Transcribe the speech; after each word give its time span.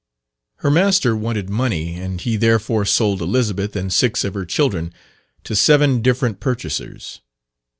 Her 0.55 0.71
master 0.71 1.15
wanted 1.15 1.47
money, 1.47 1.93
and 1.93 2.19
he 2.19 2.35
therefore 2.35 2.85
sold 2.85 3.21
Elizabeth 3.21 3.75
and 3.75 3.93
six 3.93 4.23
of 4.23 4.33
her 4.33 4.45
children 4.47 4.91
to 5.43 5.55
seven 5.55 6.01
different 6.01 6.39
purchasers. 6.39 7.21